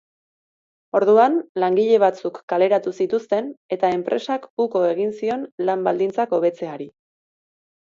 [0.99, 6.91] Orduan langile batzuk kaleratu zituzten eta enpresak uko egin zion lan-baldintzak hobetzeari.